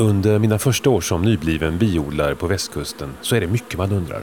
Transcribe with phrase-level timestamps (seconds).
[0.00, 4.22] Under mina första år som nybliven biodlare på västkusten så är det mycket man undrar.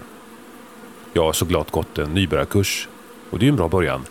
[1.13, 2.87] Jag har så glatt gått en nybörjarkurs
[3.29, 4.05] och det är ju en bra början.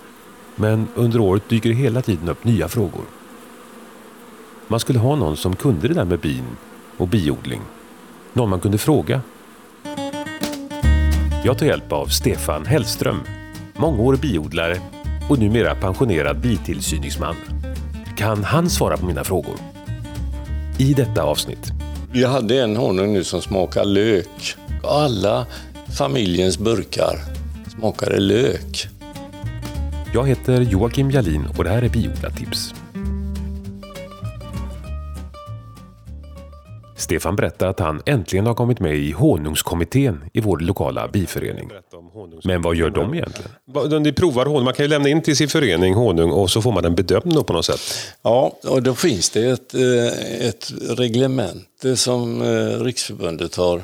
[0.57, 3.05] Men under året dyker det hela tiden upp nya frågor.
[4.69, 6.45] Man skulle ha någon som kunde det där med bin
[6.97, 7.61] och biodling.
[8.33, 9.21] Någon man kunde fråga.
[11.45, 13.21] Jag tar hjälp av Stefan Hellström,
[13.77, 14.81] mångårig biodlare
[15.31, 17.37] och numera pensionerad bitillsyningsman.
[18.17, 19.74] Kan han svara på mina frågor?
[20.79, 21.73] I detta avsnitt.
[22.13, 24.57] Vi hade en honung nu som smakar lök.
[24.83, 25.47] Alla
[25.99, 27.19] familjens burkar
[27.79, 28.89] smakade lök.
[30.15, 32.75] Jag heter Joakim Jalin och det här är Biodlartips.
[36.97, 41.71] Stefan berättar att han äntligen har kommit med i honungskommittén i vår lokala biförening.
[42.45, 44.03] Men vad gör de egentligen?
[44.05, 44.65] De provar honung.
[44.65, 47.47] Man kan ju lämna in till sin förening honung och så får man den bedömd
[47.47, 47.81] på något sätt.
[48.23, 53.83] Ja, och då finns det ett, eh, ett reglemente som eh, Riksförbundet har,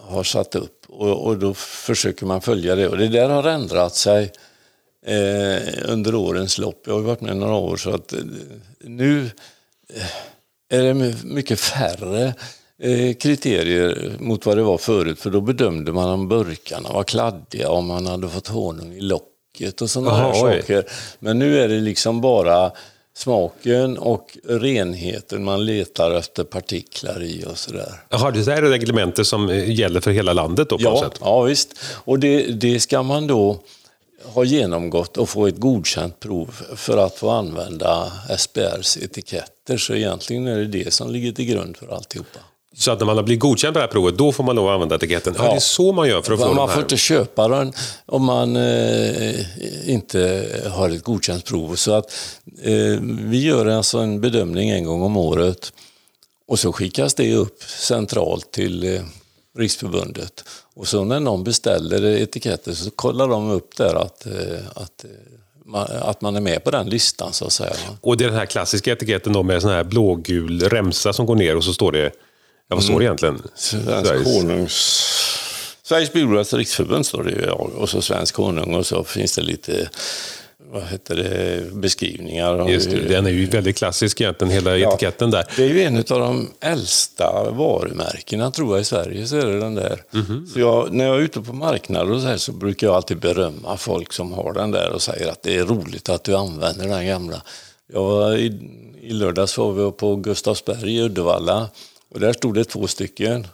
[0.00, 0.84] har satt upp.
[0.88, 2.88] Och, och då försöker man följa det.
[2.88, 4.32] Och det där har ändrat sig
[5.06, 6.82] eh, under årens lopp.
[6.86, 8.14] Jag har varit med några år så att
[8.80, 9.30] nu
[10.68, 12.32] är det mycket färre eh,
[13.18, 15.18] kriterier mot vad det var förut.
[15.18, 19.82] För då bedömde man om burkarna var kladdiga, om man hade fått honung i locket
[19.82, 20.84] och sådana här saker.
[21.18, 22.72] Men nu är det liksom bara
[23.14, 27.92] smaken och renheten man letar efter partiklar i och sådär.
[28.08, 31.18] Jaha, det där är reglementet som eh, gäller för hela landet då på ja, sätt?
[31.20, 31.74] Ja, visst.
[31.84, 33.60] Och det, det ska man då
[34.24, 39.76] ha genomgått och få ett godkänt prov för att få använda SPRs etiketter.
[39.76, 42.38] Så egentligen är det det som ligger till grund för alltihopa.
[42.76, 44.68] Så att när man har blivit godkänd på det här provet, då får man lov
[44.68, 45.34] att använda etiketten?
[45.38, 46.74] Ja, ja det är så man gör för att få Man den här.
[46.74, 47.72] får inte köpa den
[48.06, 51.74] om man eh, inte har ett godkänt prov.
[51.74, 52.12] Så att
[52.62, 55.72] eh, vi gör alltså en bedömning en gång om året
[56.48, 59.00] och så skickas det upp centralt till eh,
[59.58, 60.44] Riksförbundet.
[60.74, 64.32] Och så när någon beställer etiketter så kollar de upp där att, eh,
[64.74, 67.74] att, eh, att man är med på den listan så att säga.
[68.00, 71.36] Och det är den här klassiska etiketten då med sån här blågul remsa som går
[71.36, 72.10] ner och så står det,
[72.72, 73.42] ja vad står det egentligen?
[73.54, 75.08] Svensk honungs...
[75.82, 79.88] Sveriges Biodlares Riksförbund står det och så Svensk honung och så finns det lite
[80.72, 82.68] vad heter det, beskrivningar.
[82.68, 85.44] Just det, den är ju väldigt klassisk egentligen, hela ja, etiketten där.
[85.56, 89.58] Det är ju en av de äldsta varumärkena tror jag i Sverige, så är det
[89.58, 90.02] den där.
[90.14, 90.46] Mm -hmm.
[90.46, 93.18] Så jag, när jag är ute på marknader och så, här, så brukar jag alltid
[93.18, 96.88] berömma folk som har den där och säger att det är roligt att du använder
[96.88, 97.42] den gamla.
[97.92, 98.60] Jag var i,
[99.02, 101.68] I lördags var vi på Gustavsberg i Uddevalla
[102.12, 103.46] och där stod det två stycken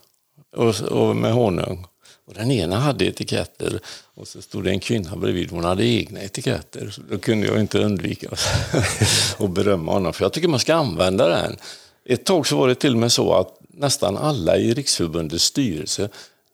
[0.56, 1.86] och, och med honung.
[2.26, 3.80] Och den ena hade etiketter
[4.14, 6.91] och så stod det en kvinna bredvid, hon hade egna etiketter.
[6.91, 8.28] Så då kunde jag inte undvika
[9.38, 11.56] att berömma honom, för jag tycker man ska använda den.
[12.04, 16.08] Ett tag så var det till och med så att nästan alla i Riksförbundets styrelse,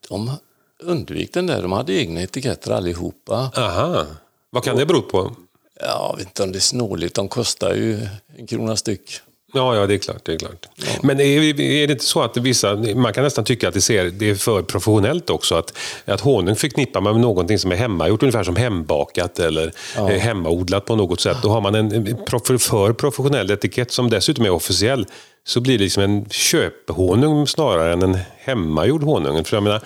[0.09, 0.31] de
[0.79, 3.51] undvek den där, de hade egna etiketter allihopa.
[3.57, 4.07] Aha,
[4.51, 5.37] vad kan det bero på?
[5.81, 9.21] Jag vet inte om det är snåligt, de kostar ju en krona styck.
[9.55, 10.25] Ja, ja, det är klart.
[10.25, 10.67] Det är klart.
[10.77, 10.85] Ja.
[11.03, 14.05] Men är, är, det inte så att vissa, man kan nästan tycka att det, ser,
[14.05, 15.55] det är för professionellt också?
[15.55, 20.07] Att, att honung förknippar man med någonting som är hemmagjort, ungefär som hembakat eller ja.
[20.07, 21.37] hemmaodlat på något sätt.
[21.43, 22.17] Då har man en
[22.59, 25.07] för professionell etikett som dessutom är officiell.
[25.47, 29.45] Så blir det liksom en köphonung snarare än en hemmagjord honung.
[29.45, 29.83] För jag menar,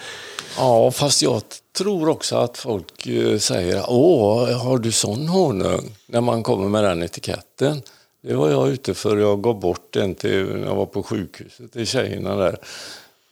[0.59, 1.43] Ja, fast jag
[1.79, 5.97] tror också att folk eh, säger Åh, har du sån honung?
[6.07, 7.83] När man kommer med den etiketten.
[8.23, 9.17] Det var jag ute för.
[9.17, 12.59] Jag gav bort den till, när jag var på sjukhuset till tjejerna där.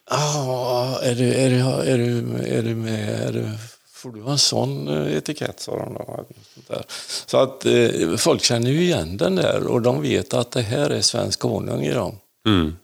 [0.05, 1.57] Ah, är, du, är, du,
[1.91, 3.29] är, du, är du med?
[3.29, 3.49] Är du,
[3.93, 5.61] får du en sån eh, etikett?
[5.61, 6.25] sa de då.
[7.27, 10.91] Så att eh, folk känner ju igen den där och de vet att det här
[10.91, 12.19] är svensk honung i dem.
[12.47, 12.77] Mm.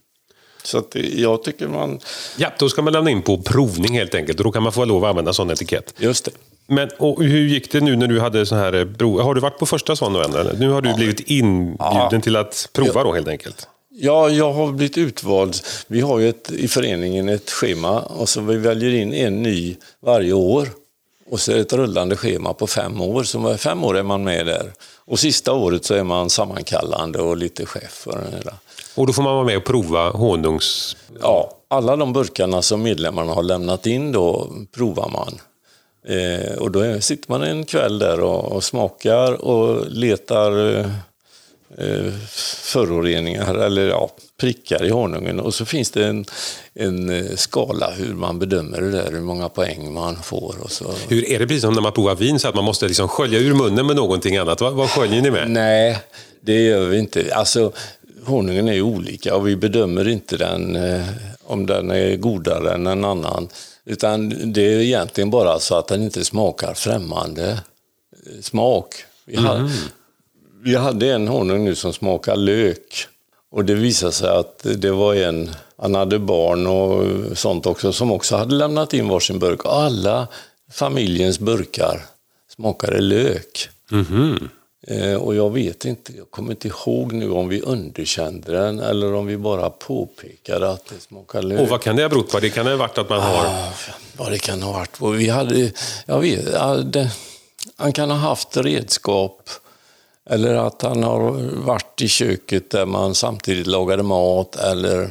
[0.62, 2.00] Så att jag tycker man...
[2.36, 4.84] Ja, då ska man lämna in på provning helt enkelt och då kan man få
[4.84, 5.94] lov att använda sån etikett.
[5.98, 6.30] Just det.
[6.66, 9.20] Men och hur gick det nu när du hade så här prov?
[9.20, 10.34] Har du varit på första sån än?
[10.34, 10.54] Eller?
[10.58, 10.96] Nu har du ja.
[10.96, 12.20] blivit inbjuden ja.
[12.22, 13.68] till att prova då helt enkelt?
[13.94, 15.56] Ja, jag har blivit utvald.
[15.86, 19.76] Vi har ju ett, i föreningen ett schema och så vi väljer in en ny
[20.00, 20.68] varje år.
[21.30, 24.24] Och så är det ett rullande schema på fem år, så fem år är man
[24.24, 24.72] med där.
[25.04, 28.54] Och sista året så är man sammankallande och lite chef för den hela.
[28.94, 30.96] Och då får man vara med och prova honungs...
[31.20, 35.38] Ja, alla de burkarna som medlemmarna har lämnat in då provar man.
[36.08, 40.86] Eh, och då sitter man en kväll där och, och smakar och letar eh,
[41.78, 42.12] eh,
[42.62, 44.10] föroreningar eller ja,
[44.40, 45.40] prickar i honungen.
[45.40, 46.24] Och så finns det en,
[46.74, 50.54] en eh, skala hur man bedömer det där, hur många poäng man får.
[50.62, 50.92] Och så.
[51.08, 53.38] Hur Är det precis som när man provar vin, så att man måste liksom skölja
[53.38, 54.60] ur munnen med någonting annat?
[54.60, 55.50] Vad, vad sköljer ni med?
[55.50, 55.98] Nej,
[56.40, 57.34] det gör vi inte.
[57.34, 57.72] Alltså,
[58.24, 61.04] honungen är olika och vi bedömer inte den eh,
[61.44, 63.48] om den är godare än en annan.
[63.86, 68.94] Utan det är egentligen bara så att den inte smakar främmande eh, smak.
[69.26, 69.46] Vi, mm.
[69.46, 69.70] hade,
[70.62, 73.06] vi hade en honung nu som smakar lök.
[73.50, 78.12] Och det visade sig att det var en, han hade barn och sånt också, som
[78.12, 79.60] också hade lämnat in varsin burk.
[79.64, 80.28] Alla
[80.72, 82.06] familjens burkar
[82.56, 83.68] smakade lök.
[83.92, 84.48] Mm.
[84.86, 89.14] Eh, och jag vet inte, jag kommer inte ihåg nu om vi underkände den eller
[89.14, 91.60] om vi bara påpekade att det smakar lök.
[91.60, 92.40] Och vad kan det ha berott på?
[92.40, 93.46] Det kan ha varit att man har...
[93.46, 93.72] Ah,
[94.16, 95.18] vad det kan ha varit.
[95.18, 95.72] Vi hade,
[96.06, 96.54] jag vet,
[97.76, 99.50] han kan ha haft redskap
[100.30, 101.20] eller att han har
[101.64, 105.10] varit i köket där man samtidigt lagade mat eller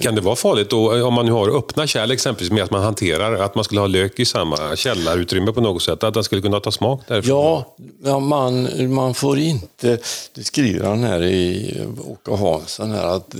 [0.00, 2.82] kan det vara farligt då, om man nu har öppna kärl exempelvis med att man
[2.82, 6.02] hanterar att man skulle ha lök i samma källarutrymme på något sätt?
[6.02, 7.36] Att den skulle kunna ta smak därifrån?
[7.36, 9.98] Ja, ja man, man får inte,
[10.34, 11.74] det skriver han här i
[12.06, 13.34] Åke Hansson, här, att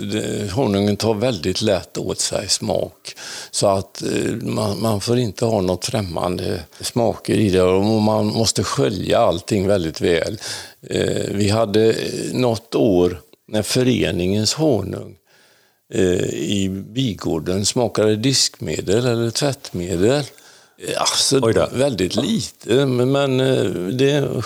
[0.52, 3.14] honungen tar väldigt lätt åt sig smak.
[3.50, 8.26] Så att eh, man, man får inte ha något främmande smaker i det och man
[8.26, 10.38] måste skölja allting väldigt väl.
[10.90, 11.96] Eh, vi hade
[12.32, 15.23] något år när föreningens honung Eh,
[16.32, 20.24] i bigården smakade diskmedel eller tvättmedel.
[20.78, 21.40] Eh, alltså,
[21.72, 24.44] väldigt lite, men eh, det är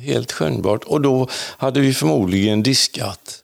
[0.00, 0.84] helt skönjbart.
[0.84, 3.36] Och då hade vi förmodligen diskat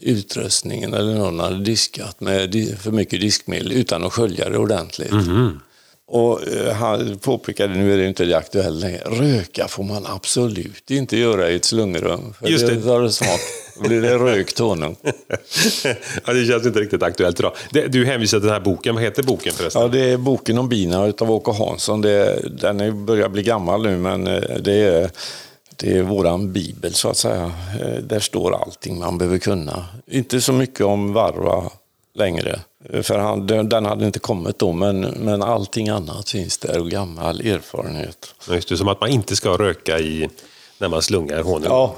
[0.00, 5.10] utrustningen, eller någon hade diskat med för mycket diskmedel utan att skölja det ordentligt.
[5.10, 5.58] Mm -hmm.
[6.06, 6.40] Och
[6.74, 11.50] han påpekade, nu är det inte det aktuellt längre, röka får man absolut inte göra
[11.50, 12.34] i ett slungrum.
[12.38, 12.74] För Just det.
[12.74, 13.40] det tar smak.
[13.80, 14.96] Blir det rökt honung.
[16.26, 17.52] ja, det känns inte riktigt aktuellt idag.
[17.88, 18.94] Du hänvisar till den här boken.
[18.94, 19.82] Vad heter boken förresten?
[19.82, 22.00] Ja, det är boken om bina av Åke Hansson.
[22.00, 25.10] Det, den börjar bli gammal nu, men eh, det är,
[25.76, 27.52] det är våran bibel så att säga.
[27.80, 29.86] Eh, där står allting man behöver kunna.
[30.06, 31.70] Inte så mycket om varva
[32.14, 32.60] längre.
[32.90, 36.90] Eh, för han, den hade inte kommit då, men, men allting annat finns där och
[36.90, 38.34] gammal erfarenhet.
[38.50, 40.28] Just det, som att man inte ska röka i
[40.78, 41.64] när man slungar honung.
[41.64, 41.94] Ja,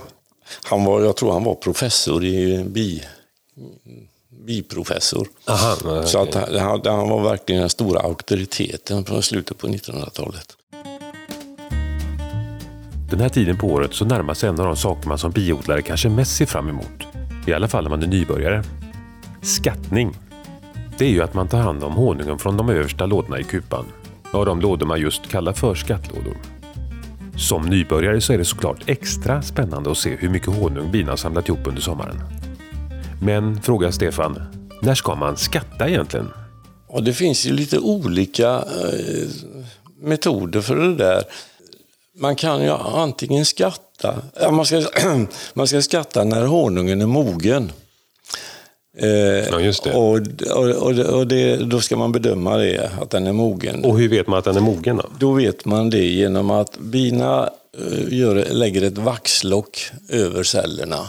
[0.62, 3.02] han var, jag tror han var professor i bi,
[4.46, 5.28] biprofessor.
[5.48, 6.02] Aha.
[6.06, 10.56] Så att han, han var verkligen den stora auktoriteten på slutet på 1900-talet.
[13.10, 15.82] Den här tiden på året så närmar sig en av de saker man som biodlare
[15.82, 17.06] kanske mest ser fram emot.
[17.46, 18.64] I alla fall när man är nybörjare.
[19.42, 20.16] Skattning.
[20.98, 23.84] Det är ju att man tar hand om honungen från de översta lådorna i kupan.
[24.32, 26.36] Ja, de lådor man just kallar för skattlådor.
[27.36, 31.48] Som nybörjare så är det såklart extra spännande att se hur mycket honung bina samlat
[31.48, 32.20] ihop under sommaren.
[33.22, 34.42] Men, frågar Stefan,
[34.82, 36.28] när ska man skatta egentligen?
[36.88, 39.28] Ja, det finns ju lite olika eh,
[40.00, 41.22] metoder för det där.
[42.19, 44.82] Man kan ju antingen skatta, ja, man, ska,
[45.54, 47.72] man ska skatta när honungen är mogen.
[48.96, 49.08] Eh,
[49.50, 49.93] ja, just det.
[49.93, 50.19] Och,
[50.50, 53.85] och, och det, då ska man bedöma det, att den är mogen.
[53.85, 55.05] Och hur vet man att den är mogen då?
[55.19, 61.08] Då vet man det genom att bina eh, gör, lägger ett vaxlock över cellerna.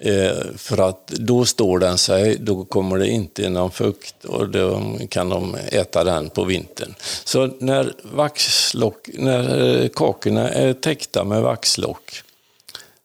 [0.00, 4.82] Eh, för att då står den sig, då kommer det inte någon fukt och då
[5.08, 6.94] kan de äta den på vintern.
[7.24, 12.22] Så när, vaxlock, när kakorna är täckta med vaxlock,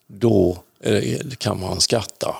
[0.08, 0.58] då
[1.38, 2.36] kan man skatta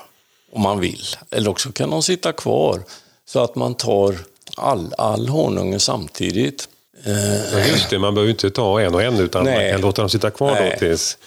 [0.54, 1.04] om man vill.
[1.30, 2.80] Eller också kan de sitta kvar
[3.26, 4.18] så att man tar
[4.56, 6.68] all, all honungen samtidigt.
[7.52, 9.54] Ja, just det, man behöver inte ta en och en utan Nej.
[9.54, 10.70] man kan låta dem sitta kvar Nej.
[10.70, 11.18] då tills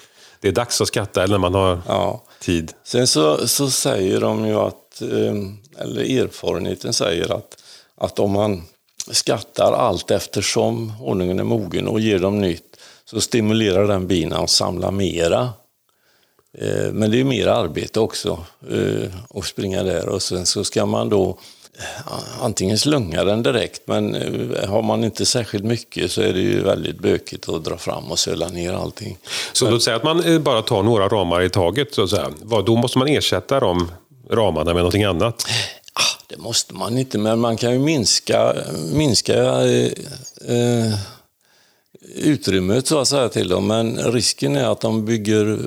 [0.42, 2.24] det är dags att skatta eller när man har ja.
[2.40, 2.74] tid.
[2.84, 7.58] Sen så, så säger de ju att, eh, eller erfarenheten säger att,
[7.98, 8.64] att om man
[9.12, 14.50] skattar allt eftersom honungen är mogen och ger dem nytt så stimulerar den bina att
[14.50, 15.50] samla mera
[16.94, 21.10] men det är mer arbete också eh, att springa där och sen så ska man
[21.10, 21.38] då
[21.78, 24.14] eh, antingen slunga den direkt men
[24.68, 28.20] har man inte särskilt mycket så är det ju väldigt bökigt att dra fram och
[28.20, 29.18] söla ner allting.
[29.54, 32.30] Så men, låt säga att man bara tar några ramar i taget, så att säga.
[32.66, 33.92] då måste man ersätta de
[34.30, 35.48] ramarna med någonting annat?
[35.94, 38.54] Ah, det måste man inte, men man kan ju minska,
[38.94, 39.34] minska
[40.48, 40.94] eh,
[42.18, 43.68] utrymmet så att säga till dem.
[43.68, 45.60] Men risken är att de bygger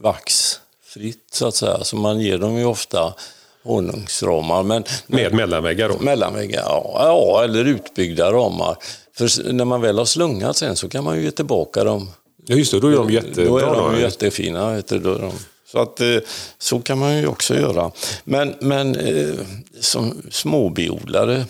[0.00, 1.84] vaxfritt så att säga.
[1.84, 3.14] Så man ger dem ju ofta
[3.62, 4.62] honungsramar.
[4.62, 5.98] Men, Med mellanväggar då?
[5.98, 7.44] Mellanväggar, ja, ja.
[7.44, 8.76] Eller utbyggda ramar.
[9.16, 12.10] För när man väl har slungat sen så kan man ju ge tillbaka dem.
[12.46, 13.44] Ja just det, då är de jättebra.
[13.44, 14.74] Då är de jättefina.
[14.74, 15.32] Vet du, då de,
[15.72, 16.16] så, att, eh,
[16.58, 17.90] så kan man ju också göra.
[18.24, 19.34] Men, men eh,
[19.80, 21.44] som småbiodlare,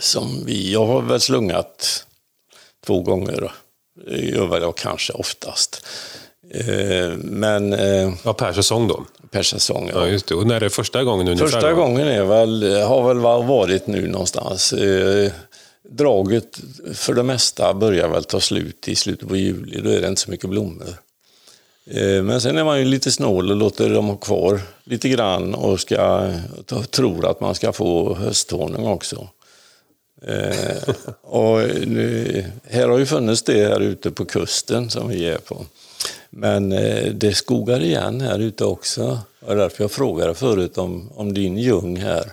[0.00, 2.06] som vi, jag har väl slungat
[2.86, 3.52] två gånger,
[4.06, 5.86] gör jag kanske oftast.
[6.54, 7.72] Eh, men...
[7.72, 9.04] Eh, ja, per säsong då?
[9.30, 10.00] Per säsong, ja.
[10.00, 10.34] ja just det.
[10.34, 11.46] Och när är det första gången ungefär?
[11.46, 14.72] Första gången är väl, har väl varit nu någonstans.
[14.72, 15.32] Eh,
[15.90, 16.60] draget
[16.94, 19.80] för det mesta börjar väl ta slut i slutet på juli.
[19.80, 20.94] Då är det inte så mycket blommor.
[22.22, 25.80] Men sen är man ju lite snål och låter dem ha kvar lite grann och
[25.80, 26.30] ska,
[26.90, 29.28] tror att man ska få hösthonung också.
[30.26, 35.38] Eh, och nu, här har ju funnits det här ute på kusten som vi är
[35.38, 35.66] på.
[36.30, 39.18] Men eh, det skogar igen här ute också.
[39.40, 42.24] Det var därför jag frågade förut om, om din ljung här.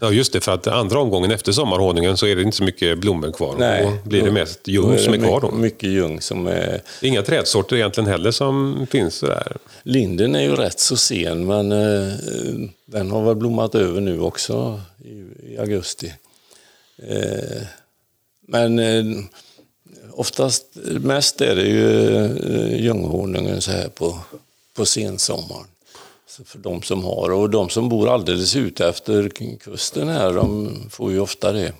[0.00, 0.40] Ja, just det.
[0.40, 3.56] För att andra omgången efter sommarhonungen så är det inte så mycket blommor kvar.
[3.58, 5.50] Nej, då blir det mest ljung som är kvar då.
[5.50, 6.82] Mycket ljung som är...
[7.02, 9.56] Inga trädsorter egentligen heller som finns där.
[9.82, 12.12] Linden är ju rätt så sen men eh,
[12.86, 16.12] den har väl blommat över nu också i, i augusti.
[17.08, 17.62] Eh,
[18.48, 19.04] men eh,
[20.12, 24.18] oftast, mest är det ju eh, ljunghonungen så här på,
[24.76, 25.66] på sensommaren.
[26.28, 29.28] Så för de som har, och de som bor alldeles ute efter
[29.60, 31.72] kusten här, de får ju ofta det.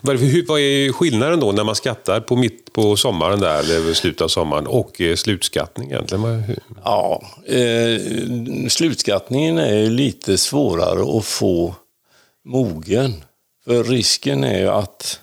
[0.00, 0.14] Vad
[0.60, 4.66] är skillnaden då när man skattar på mitt på sommaren där, eller slutet av sommaren,
[4.66, 6.56] och slutskattning egentligen?
[6.84, 8.00] Ja, eh,
[8.68, 11.74] slutskattningen är lite svårare att få
[12.44, 13.14] mogen.
[13.64, 15.20] För risken är ju att,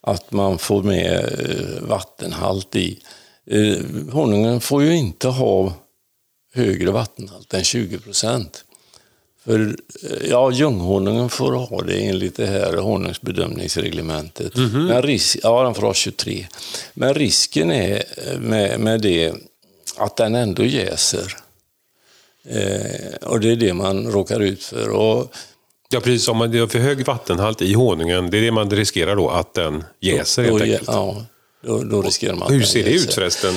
[0.00, 2.98] att man får med eh, vattenhalt i.
[3.46, 3.76] Eh,
[4.12, 5.72] honungen får ju inte ha
[6.54, 8.64] högre vattenhalt än 20 procent.
[9.44, 14.56] För eh, ja, ljunghonungen får ha det enligt det här honungsbedömningsreglementet.
[14.56, 14.88] Mm -hmm.
[14.88, 16.46] Men risk, ja, den får ha 23.
[16.94, 18.02] Men risken är
[18.38, 19.34] med, med det
[19.96, 21.36] att den ändå jäser.
[22.44, 24.88] Eh, och det är det man råkar ut för.
[24.88, 25.34] Och
[25.90, 26.28] Ja, precis.
[26.28, 29.54] Om man har för hög vattenhalt i honungen, det är det man riskerar då, att
[29.54, 30.82] den jäser helt enkelt.
[30.86, 31.26] Ja,
[31.66, 33.54] då, då riskerar man Hur ser det ut förresten?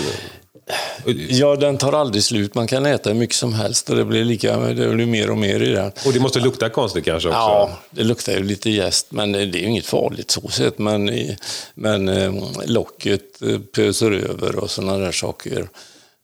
[1.29, 2.55] Ja, den tar aldrig slut.
[2.55, 5.37] Man kan äta hur mycket som helst och det blir, lika, det blir mer och
[5.37, 5.91] mer i den.
[6.05, 7.39] Och det måste lukta konstigt kanske också?
[7.39, 10.79] Ja, det luktar ju lite jäst, men det är ju inget farligt så sett.
[10.79, 11.11] Men,
[11.73, 12.33] men eh,
[12.65, 15.69] locket eh, pöser över och sådana där saker.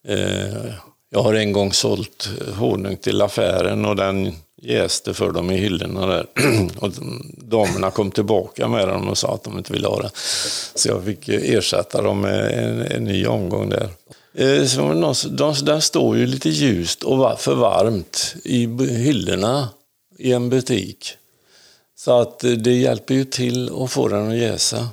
[0.08, 0.72] Eh,
[1.10, 6.06] jag har en gång sålt honung till affären och den jäste för dem i hyllorna
[6.06, 6.26] där.
[6.78, 6.92] och
[7.36, 10.10] damerna kom tillbaka med dem och sa att de inte ville ha det.
[10.74, 13.90] Så jag fick ersätta dem med en, en ny omgång där.
[14.34, 15.14] Eh, så
[15.62, 19.68] den står ju lite ljust och för varmt i hyllorna
[20.18, 21.16] i en butik.
[21.96, 24.88] Så att eh, det hjälper ju till att få den att jäsa.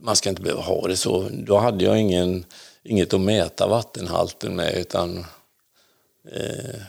[0.00, 1.28] Man ska inte behöva ha det så.
[1.32, 2.44] Då hade jag ingen,
[2.84, 5.18] inget att mäta vattenhalten med utan
[6.32, 6.80] eh,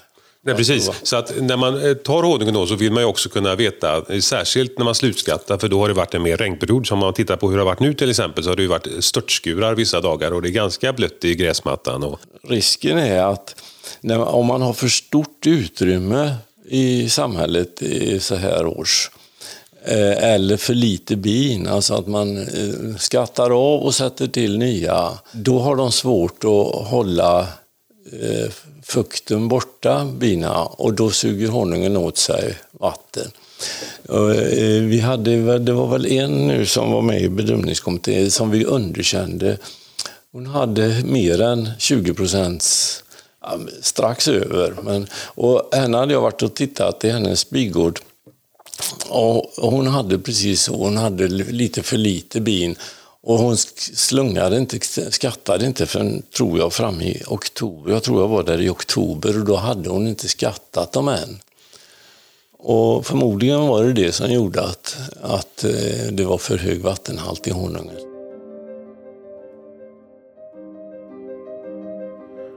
[0.48, 0.92] Nej, precis.
[1.04, 4.22] Så att när man eh, tar honungen då så vill man ju också kunna veta,
[4.22, 6.88] särskilt när man slutskattar, för då har det varit en mer regnperiod.
[6.88, 8.68] Som man tittar på hur det har varit nu till exempel, så har det ju
[8.68, 12.04] varit störtskurar vissa dagar och det är ganska blött i gräsmattan.
[12.04, 12.20] Och...
[12.44, 13.56] Risken är att
[14.02, 16.36] när, om man har för stort utrymme
[16.70, 19.12] i samhället i så här års,
[19.86, 25.10] eh, eller för lite bin, alltså att man eh, skattar av och sätter till nya,
[25.32, 27.48] då har de svårt att hålla
[28.12, 28.52] Eh,
[28.84, 33.32] fukten borta, bina, och då suger honungen åt sig vatten.
[34.10, 38.66] Eh, vi hade, det var väl en nu som var med i bedömningskommittén som vi
[38.66, 39.58] underkände.
[40.32, 43.04] Hon hade mer än 20 procents,
[43.82, 44.76] strax över.
[44.84, 48.00] Men, och henne hade jag varit och tittat i hennes bigård.
[49.10, 52.76] Och hon hade precis så, hon hade lite för lite bin
[53.28, 54.80] och hon slungade inte,
[55.12, 57.92] skattade inte förrän, tror jag, fram i oktober.
[57.92, 61.40] Jag tror jag var där i oktober och då hade hon inte skattat dem än.
[62.58, 67.48] Och förmodligen var det det som gjorde att, att eh, det var för hög vattenhalt
[67.48, 67.98] i honungen.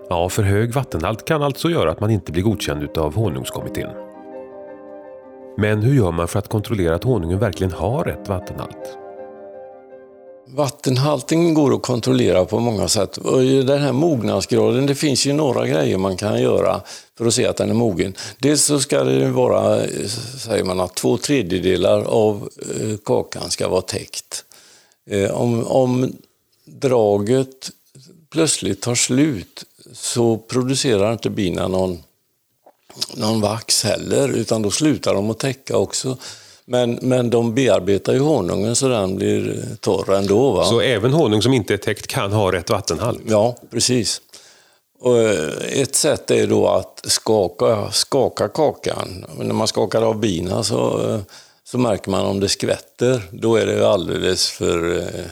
[0.08, 3.90] Ja, för hög vattenhalt kan alltså göra att man inte blir godkänd av honungskommittén.
[5.58, 8.98] Men hur gör man för att kontrollera att honungen verkligen har rätt vattenhalt?
[10.54, 13.16] Vattenhalten går att kontrollera på många sätt.
[13.16, 16.80] Och den här mognadsgraden, det finns ju några grejer man kan göra
[17.18, 18.14] för att se att den är mogen.
[18.38, 19.86] Dels så ska det vara,
[20.38, 22.48] säger man, att två tredjedelar av
[22.80, 24.44] eh, kakan ska vara täckt.
[25.10, 26.12] Eh, om, om
[26.64, 27.70] draget
[28.30, 32.02] plötsligt tar slut så producerar inte bina någon,
[33.14, 36.18] någon vax heller, utan då slutar de att täcka också.
[36.70, 40.52] Men, men de bearbetar ju honungen så den blir torr ändå.
[40.52, 40.64] Va?
[40.64, 43.20] Så även honung som inte är täckt kan ha rätt vattenhalt?
[43.26, 44.20] Ja, precis.
[45.00, 49.26] Och eh, ett sätt är då att skaka, skaka kakan.
[49.38, 51.18] När man skakar av bina så,
[51.64, 53.22] så märker man om det skvätter.
[53.30, 55.24] Då är det alldeles för, eh,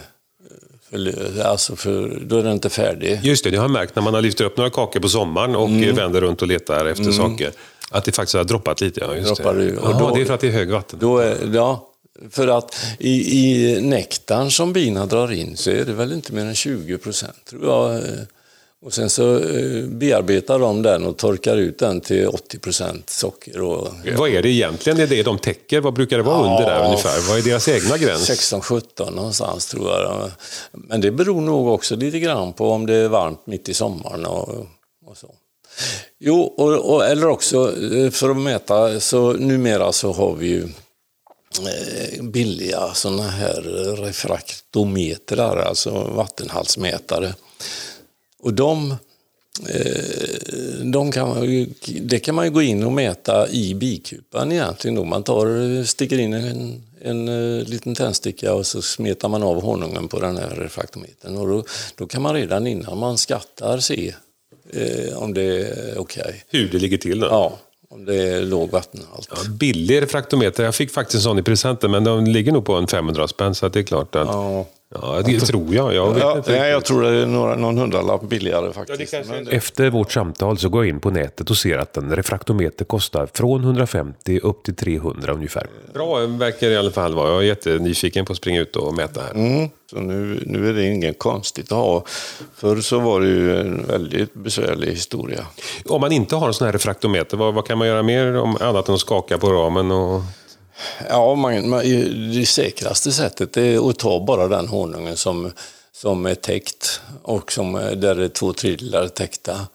[0.90, 3.20] För, alltså för, då är den inte färdig.
[3.22, 5.56] Just det, det har jag märkt när man har lyft upp några kakor på sommaren
[5.56, 5.96] och mm.
[5.96, 7.16] vänder runt och letar efter mm.
[7.16, 7.52] saker.
[7.90, 9.00] Att det faktiskt har droppat lite.
[9.00, 9.76] Ja, just Droppar det.
[9.76, 10.98] Och då, det är för att det är hög vatten.
[10.98, 11.88] Då är, ja,
[12.30, 16.44] för att i, i nektarn som bina drar in så är det väl inte mer
[16.44, 18.02] än 20 procent, tror jag.
[18.80, 23.60] Och sen så eh, bearbetar de den och torkar ut den till 80 procent socker.
[23.60, 25.00] Och, Vad är det egentligen?
[25.00, 25.80] Är det de täcker?
[25.80, 27.28] Vad brukar det vara ja, under där ungefär?
[27.28, 28.30] Vad är deras egna gräns?
[28.30, 30.30] 16-17 någonstans tror jag.
[30.72, 34.26] Men det beror nog också lite grann på om det är varmt mitt i sommaren
[34.26, 34.48] och,
[35.06, 35.34] och så.
[36.20, 40.62] Jo, och, och, eller också eh, för att mäta så numera så har vi ju
[40.62, 43.62] eh, billiga sådana här
[43.96, 47.34] refraktometrar, alltså vattenhalsmätare.
[48.38, 48.90] Och de,
[49.68, 51.66] eh, de kan man,
[52.00, 54.94] det kan man ju gå in och mäta i bikupan egentligen.
[54.94, 55.04] Då.
[55.04, 60.20] Man tar, sticker in en, en liten tändsticka och så smetar man av honungen på
[60.20, 61.36] den här refraktometern.
[61.36, 64.14] Och då, då kan man redan innan man skattar se
[64.72, 66.22] eh, om det är okej.
[66.22, 66.34] Okay.
[66.48, 67.20] Hur det ligger till?
[67.20, 67.26] Då.
[67.26, 67.58] Ja,
[67.90, 69.28] om det är låg vattenhalt.
[69.30, 70.64] Ja, billig refraktometer.
[70.64, 73.54] Jag fick faktiskt en sån i presenten, men de ligger nog på en 500 spänn,
[73.54, 74.26] så det är klart att...
[74.26, 74.66] Ja.
[74.94, 75.94] Ja, det tror jag.
[75.94, 79.12] Jag, vet ja, inte nej, jag tror det är några, någon hundralapp billigare faktiskt.
[79.12, 79.56] Ja, kanske...
[79.56, 83.28] Efter vårt samtal så går jag in på nätet och ser att en refraktometer kostar
[83.34, 85.66] från 150 upp till 300 ungefär.
[85.94, 87.28] Bra verkar det i alla fall vara.
[87.28, 89.34] Jag är jättenyfiken på att springa ut och mäta här.
[89.34, 89.68] Mm.
[89.90, 92.04] Så nu, nu är det inget konstigt att ha.
[92.54, 95.46] Förr så var det ju en väldigt besvärlig historia.
[95.86, 98.56] Om man inte har en sån här refraktometer, vad, vad kan man göra mer om,
[98.60, 99.90] annat än att skaka på ramen?
[99.90, 100.22] Och...
[101.08, 101.82] Ja, man, man,
[102.32, 105.52] det säkraste sättet är att ta bara den honungen som,
[105.92, 109.66] som är täckt och som, där är två tredjedelar täckta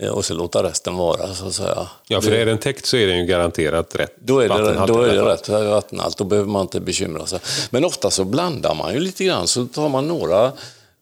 [0.00, 1.88] eh, och så låta resten vara så att säga.
[2.08, 4.86] Ja, för det, är den täckt så är den ju garanterat rätt Då är det,
[4.86, 7.38] då är det rätt vattenhalt, då behöver man inte bekymra sig.
[7.70, 10.52] Men ofta så blandar man ju lite grann, så tar man några,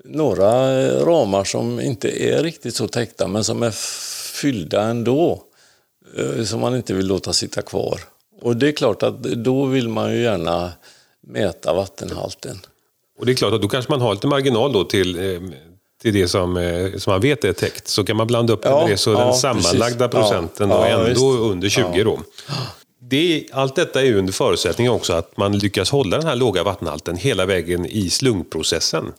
[0.05, 3.71] några eh, ramar som inte är riktigt så täckta men som är
[4.41, 5.43] fyllda ändå,
[6.19, 8.01] eh, som man inte vill låta sitta kvar.
[8.41, 10.73] Och det är klart att då vill man ju gärna
[11.27, 12.59] mäta vattenhalten.
[13.19, 15.41] Och det är klart att då kanske man har lite marginal då till, eh,
[16.03, 17.89] till det som, eh, som man vet är täckt.
[17.89, 20.31] Så kan man blanda upp det ja, med det så ja, den sammanlagda precis.
[20.31, 21.41] procenten ja, är ändå visst.
[21.41, 22.19] under 20 då.
[23.01, 26.63] Det, allt detta är ju under förutsättning också att man lyckas hålla den här låga
[26.63, 29.13] vattenhalten hela vägen i slungprocessen.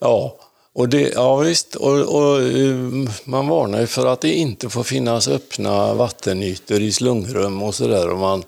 [0.00, 0.36] Ja,
[0.72, 2.76] och det, ja visst, och, och, eh,
[3.24, 8.08] man varnar ju för att det inte får finnas öppna vattenytor i slungrum och sådär.
[8.08, 8.44] Man,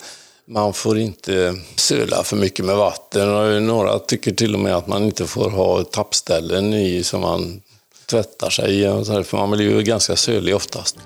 [0.49, 3.35] man får inte söla för mycket med vatten.
[3.35, 7.61] Och några tycker till och med att man inte får ha tappställen i som man
[8.07, 8.85] tvättar sig i.
[9.25, 10.99] För man blir ju ganska sölig oftast.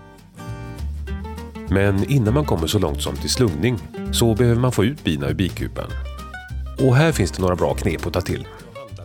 [1.68, 3.78] Men innan man kommer så långt som till slungning
[4.12, 5.90] så behöver man få ut bina ur bikupan.
[6.80, 8.46] Och här finns det några bra knep att ta till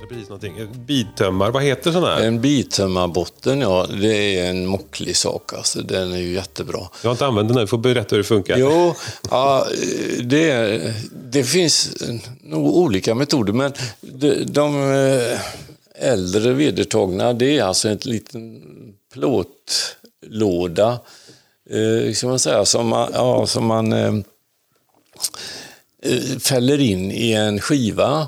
[0.10, 0.68] precis någonting.
[0.86, 2.22] Bitömmar, vad heter sån här?
[2.24, 3.88] En bitömmarbotten, ja.
[4.02, 5.54] Det är en mocklig sak.
[5.54, 5.82] Alltså.
[5.82, 6.80] Den är ju jättebra.
[7.02, 8.58] Jag har inte använt den, du får berätta hur det funkar.
[8.58, 8.96] Jo,
[9.32, 9.68] ja,
[10.24, 10.82] det,
[11.32, 12.04] det finns
[12.44, 15.40] nog olika metoder, men de, de eh,
[16.00, 18.62] äldre vedertagna, det är alltså en liten
[19.14, 21.00] plåtlåda,
[21.70, 24.14] eh, ska man säga, som man, ja, som man eh,
[26.02, 28.28] eh fäller in i en skiva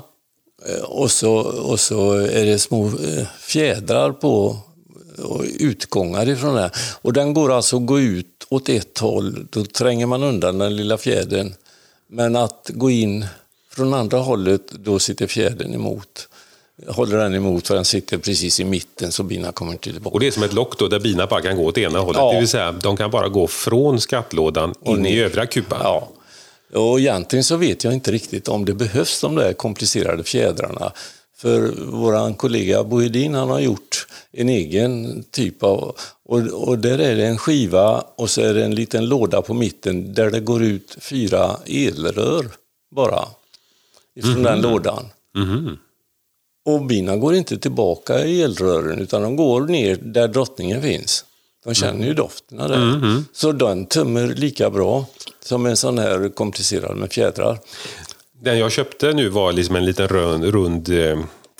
[0.82, 4.56] och så, och så är det små eh, fjädrar på
[5.22, 6.70] och utgångar ifrån det.
[7.02, 10.76] Och den går alltså att gå ut åt ett håll, då tränger man undan den
[10.76, 11.54] lilla fjädern.
[12.08, 13.26] Men att gå in
[13.70, 16.28] från andra hållet, då sitter fjädern emot.
[16.88, 20.14] Håller den emot för den sitter precis i mitten så bina kommer inte tillbaka.
[20.14, 22.18] Och det är som ett lock då, där bina bara kan gå åt ena hållet.
[22.18, 22.32] Ja.
[22.32, 25.80] Det vill säga, de kan bara gå från skattlådan in i övriga kupan.
[25.82, 26.08] Ja.
[26.72, 30.92] Och egentligen så vet jag inte riktigt om det behövs de där komplicerade fjädrarna.
[31.36, 35.96] För vår kollega Bohedin han har gjort en egen typ av...
[36.24, 39.54] Och, och där är det en skiva och så är det en liten låda på
[39.54, 42.46] mitten där det går ut fyra elrör
[42.90, 43.28] bara.
[44.14, 44.50] Ifrån mm -hmm.
[44.50, 45.06] den lådan.
[45.36, 45.76] Mm -hmm.
[46.64, 51.24] Och bina går inte tillbaka i elrören utan de går ner där drottningen finns.
[51.64, 52.76] De känner ju dofterna där.
[52.76, 53.24] Mm -hmm.
[53.32, 55.06] Så den tömmer lika bra
[55.44, 57.58] som en sån här komplicerad med fjädrar.
[58.42, 60.88] Den jag köpte nu var liksom en liten rund, rund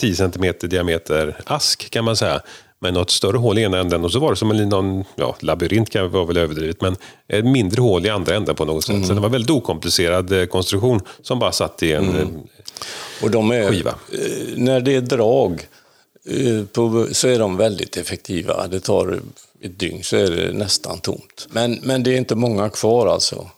[0.00, 2.40] 10 cm diameter ask kan man säga.
[2.82, 5.36] Med något större hål i ena änden och så var det som en någon, ja,
[5.40, 6.96] labyrint kan vara väl överdrivet, men
[7.28, 8.94] ett mindre hål i andra änden på något sätt.
[8.94, 9.06] Mm.
[9.06, 12.16] Så det var en väldigt okomplicerad eh, konstruktion som bara satt i en mm.
[12.16, 12.26] Eh,
[13.22, 13.90] och de är, skiva.
[13.90, 15.66] Eh, när det är drag
[16.72, 18.66] på, så är de väldigt effektiva.
[18.66, 19.20] Det tar
[19.62, 21.46] ett dygn så är det nästan tomt.
[21.50, 23.50] Men, men det är inte många kvar alltså.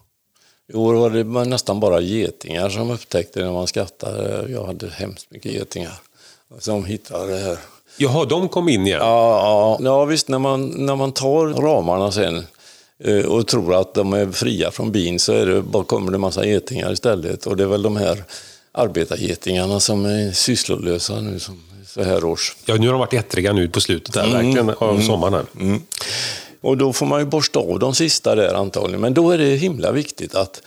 [0.73, 4.53] I år var det nästan bara getingar som upptäckte när man skattade.
[4.53, 5.93] Jag hade hemskt mycket getingar
[6.59, 7.59] som hittade det här.
[7.97, 8.99] Jaha, de kom in igen?
[9.01, 10.29] Ja, ja, ja visst.
[10.29, 12.47] När man, när man tar ramarna sen
[13.05, 16.19] eh, och tror att de är fria från bin så är det, bara kommer det
[16.19, 17.47] massa getingar istället.
[17.47, 18.25] Och det är väl de här
[18.73, 21.63] arbetargetingarna som är sysslolösa nu som
[21.95, 22.57] så här års.
[22.65, 24.33] Ja, nu har de varit ettriga nu på slutet där, mm.
[24.33, 25.07] verkligen, av mm.
[25.07, 25.35] sommaren.
[25.35, 25.45] Här.
[25.61, 25.83] Mm.
[26.61, 29.01] Och då får man ju borsta av de sista där antagligen.
[29.01, 30.63] Men då är det himla viktigt att,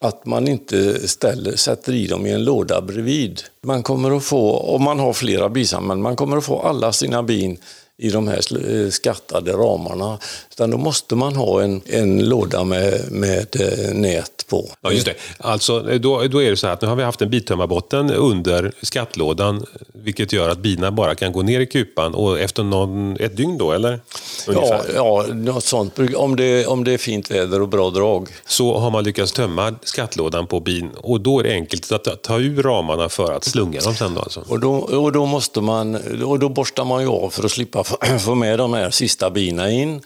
[0.00, 3.42] att man inte ställer, sätter i dem i en låda bredvid.
[3.62, 7.22] Man kommer att få, om man har flera bisamhällen, man kommer att få alla sina
[7.22, 7.58] bin
[7.98, 8.40] i de här
[8.84, 10.18] eh, skattade ramarna.
[10.50, 14.70] Utan då måste man ha en, en låda med, med eh, nät på.
[14.80, 15.14] Ja, just det.
[15.38, 18.10] Alltså, eh, då, då är det så här att nu har vi haft en bitömmarbotten
[18.10, 23.16] under skattlådan, vilket gör att bina bara kan gå ner i kupan och efter någon,
[23.20, 24.00] ett dygn då, eller?
[24.46, 25.98] Ja, ja, något sånt.
[26.16, 28.28] Om det, om det är fint väder och bra drag.
[28.46, 32.38] Så har man lyckats tömma skattlådan på bin och då är det enkelt att ta
[32.38, 34.44] ur ramarna för att slunga dem sen då alltså.
[34.48, 37.84] Och då, och då måste man, och då borstar man ju av för att slippa
[38.20, 40.00] få med de här sista bina in.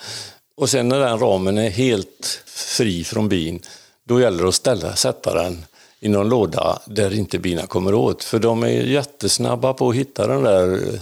[0.56, 3.62] Och sen när den ramen är helt fri från bin,
[4.08, 5.64] då gäller det att ställa, sätta den
[6.00, 8.24] i någon låda där inte bina kommer åt.
[8.24, 11.00] För de är jättesnabba på att hitta den där eh,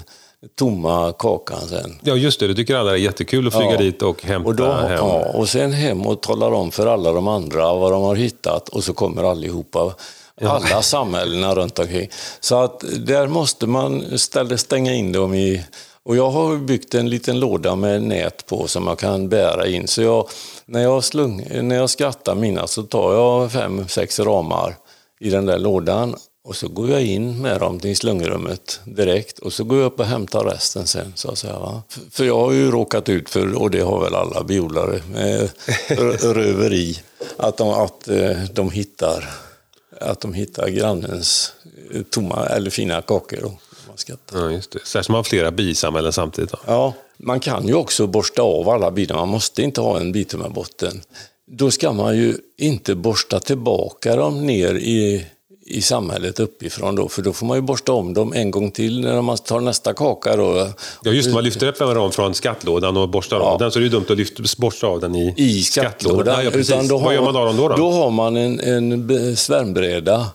[0.55, 1.99] tomma kakan sen.
[2.03, 3.79] Ja just det, det tycker alla är jättekul att flyga ja.
[3.79, 4.93] dit och hämta och då, hem.
[4.93, 8.69] Ja, och sen hem och talar om för alla de andra vad de har hittat
[8.69, 9.95] och så kommer allihopa
[10.43, 12.11] alla samhällena runt omkring.
[12.41, 15.65] Så att där måste man ställa, stänga in dem i
[16.09, 19.89] och jag har byggt en liten låda med nät på som jag kan bära in.
[19.89, 20.29] Så jag,
[20.67, 24.77] när, jag slung, när jag skrattar mina så tar jag fem, sex ramar
[25.21, 29.53] i den där lådan och så går jag in med dem till slungrummet direkt och
[29.53, 31.13] så går jag upp och hämtar resten sen.
[31.15, 31.83] Så att säga, va?
[32.11, 35.51] För jag har ju råkat ut för, och det har väl alla biodlare, med
[36.37, 36.99] röveri,
[37.37, 39.25] att de, att eh, de hittar
[40.01, 41.53] att de hittar grannens
[42.11, 43.53] tomma eller fina kakor
[43.99, 44.39] skatta.
[44.39, 44.79] Ja, just det.
[44.85, 46.51] Särskilt om man har flera bisamhällen samtidigt.
[46.51, 46.59] Då.
[46.67, 49.17] Ja, man kan ju också borsta av alla bilar.
[49.17, 51.01] Man måste inte ha en bitummarbotten.
[51.51, 55.27] Då ska man ju inte borsta tillbaka dem ner i,
[55.67, 59.01] i samhället uppifrån då, för då får man ju borsta om dem en gång till
[59.01, 60.37] när man tar nästa kaka.
[60.37, 60.69] Då.
[61.03, 63.43] Ja, just man lyfter upp dem från skattlådan och borstar ja.
[63.43, 66.45] av den, så det är dumt att lyfta, borsta av den i, I skattlådan.
[66.45, 67.69] Ja, Utan då Vad gör man av dem då?
[67.69, 70.27] Då, då har man en, en svärmbräda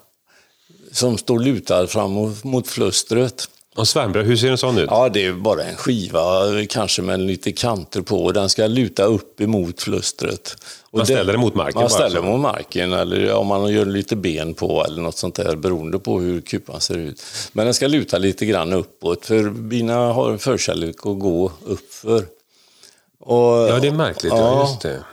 [0.92, 3.50] som står lutad fram mot, mot flustret.
[3.76, 4.88] Och svärmbröd, hur ser en sån ut?
[4.90, 6.22] Ja, det är bara en skiva,
[6.70, 8.32] kanske med lite kanter på.
[8.32, 10.56] Den ska luta upp emot flustret.
[10.84, 11.82] Och man ställer den mot marken?
[11.82, 15.36] Man ställer den mot marken, eller om man gör lite ben på eller något sånt
[15.36, 17.22] där, beroende på hur kupan ser ut.
[17.52, 22.26] Men den ska luta lite grann uppåt, för bina har en förkärlek att gå uppför.
[23.20, 24.34] Och, ja, det är märkligt.
[24.34, 25.04] Ja, ja just det.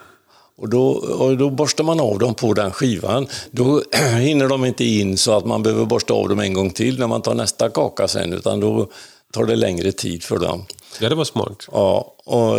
[0.61, 3.27] Och då, och då borstar man av dem på den skivan.
[3.51, 3.83] Då
[4.19, 7.07] hinner de inte in så att man behöver borsta av dem en gång till när
[7.07, 8.89] man tar nästa kaka sen, utan då
[9.33, 10.65] tar det längre tid för dem.
[11.01, 11.67] Ja, det var smart.
[11.73, 12.59] Ja, och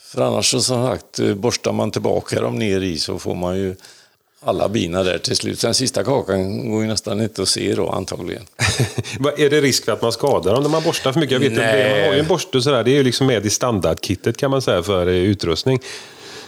[0.00, 3.76] för annars som sagt, borstar man tillbaka dem ner i så får man ju
[4.40, 5.60] alla bina där till slut.
[5.60, 8.42] Den sista kakan går ju nästan inte att se då antagligen.
[9.38, 11.32] är det risk för att man skadar dem när man borstar för mycket?
[11.32, 13.50] Jag vet inte, man har ju en borste sådär, det är ju liksom med i
[13.50, 15.80] standardkittet kan man säga för utrustning.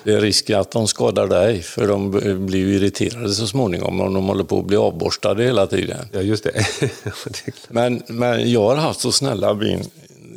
[0.04, 2.10] Det är risk att de skadar dig, för de
[2.46, 6.08] blir ju irriterade så småningom om de håller på att bli avborstade hela tiden.
[6.12, 6.66] Ja, just det.
[7.68, 9.84] men, men jag har haft så snälla bin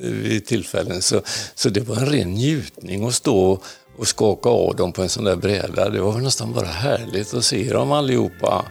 [0.01, 1.21] vid tillfällen så,
[1.55, 3.59] så det var en ren njutning att stå
[3.97, 5.89] och skaka av dem på en sån där bräda.
[5.89, 8.65] Det var nästan bara härligt att se dem allihopa.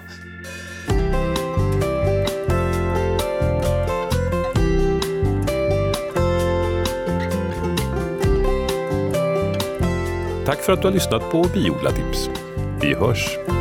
[10.53, 12.31] Tack för att du har lyssnat på Biodlatips.
[12.81, 13.52] Vi hörs!